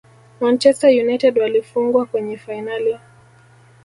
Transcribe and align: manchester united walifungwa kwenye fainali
manchester 0.39 0.89
united 1.01 1.37
walifungwa 1.39 2.05
kwenye 2.05 2.37
fainali 2.37 2.99